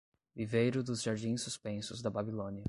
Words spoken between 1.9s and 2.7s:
da Babilônia